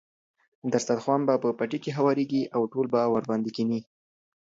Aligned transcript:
دسترخوان 0.73 1.21
به 1.27 1.33
په 1.43 1.49
پټي 1.57 1.79
کې 1.83 1.95
هوارېږي 1.97 2.43
او 2.55 2.61
ټول 2.71 2.85
به 2.93 3.01
ورباندې 3.13 3.51
کېني. 3.55 3.79